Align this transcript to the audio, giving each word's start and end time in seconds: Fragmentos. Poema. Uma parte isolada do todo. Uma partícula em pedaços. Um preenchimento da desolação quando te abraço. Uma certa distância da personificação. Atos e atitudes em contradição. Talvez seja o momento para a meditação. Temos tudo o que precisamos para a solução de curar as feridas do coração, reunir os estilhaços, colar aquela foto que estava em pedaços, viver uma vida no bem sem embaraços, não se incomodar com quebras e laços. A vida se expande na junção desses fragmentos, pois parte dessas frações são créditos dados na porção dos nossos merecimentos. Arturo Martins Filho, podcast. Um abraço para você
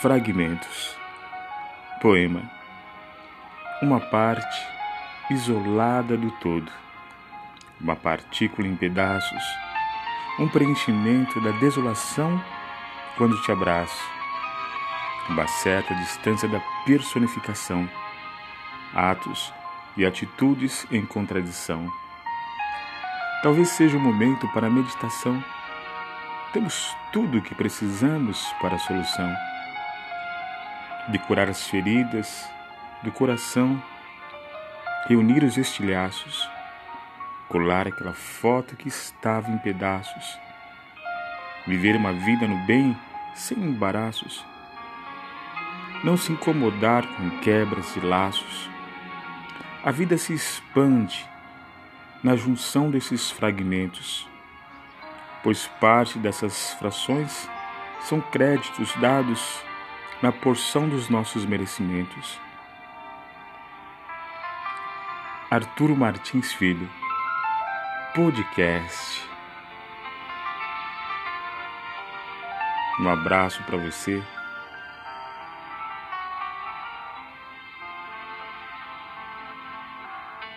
Fragmentos. 0.00 0.96
Poema. 2.00 2.48
Uma 3.82 3.98
parte 3.98 4.64
isolada 5.28 6.16
do 6.16 6.30
todo. 6.30 6.70
Uma 7.80 7.96
partícula 7.96 8.68
em 8.68 8.76
pedaços. 8.76 9.42
Um 10.38 10.46
preenchimento 10.46 11.40
da 11.40 11.50
desolação 11.58 12.40
quando 13.16 13.42
te 13.42 13.50
abraço. 13.50 14.00
Uma 15.30 15.48
certa 15.48 15.92
distância 15.96 16.48
da 16.48 16.60
personificação. 16.86 17.90
Atos 18.94 19.52
e 19.96 20.06
atitudes 20.06 20.86
em 20.92 21.04
contradição. 21.04 21.92
Talvez 23.42 23.70
seja 23.70 23.96
o 23.96 24.00
momento 24.00 24.46
para 24.52 24.68
a 24.68 24.70
meditação. 24.70 25.42
Temos 26.52 26.96
tudo 27.12 27.38
o 27.38 27.42
que 27.42 27.52
precisamos 27.52 28.40
para 28.60 28.76
a 28.76 28.78
solução 28.78 29.57
de 31.08 31.18
curar 31.18 31.48
as 31.48 31.66
feridas 31.66 32.48
do 33.02 33.10
coração, 33.10 33.82
reunir 35.06 35.42
os 35.42 35.56
estilhaços, 35.56 36.48
colar 37.48 37.88
aquela 37.88 38.12
foto 38.12 38.76
que 38.76 38.88
estava 38.88 39.50
em 39.50 39.58
pedaços, 39.58 40.38
viver 41.66 41.96
uma 41.96 42.12
vida 42.12 42.46
no 42.46 42.58
bem 42.66 42.96
sem 43.34 43.58
embaraços, 43.58 44.44
não 46.04 46.16
se 46.16 46.32
incomodar 46.32 47.06
com 47.16 47.38
quebras 47.40 47.96
e 47.96 48.00
laços. 48.00 48.68
A 49.82 49.90
vida 49.90 50.18
se 50.18 50.34
expande 50.34 51.26
na 52.22 52.36
junção 52.36 52.90
desses 52.90 53.30
fragmentos, 53.30 54.28
pois 55.42 55.66
parte 55.80 56.18
dessas 56.18 56.74
frações 56.74 57.48
são 58.00 58.20
créditos 58.20 58.94
dados 58.96 59.67
na 60.22 60.32
porção 60.32 60.88
dos 60.88 61.08
nossos 61.08 61.44
merecimentos. 61.44 62.40
Arturo 65.50 65.96
Martins 65.96 66.52
Filho, 66.52 66.88
podcast. 68.14 69.22
Um 73.00 73.08
abraço 73.08 73.62
para 73.62 73.76
você 73.76 74.22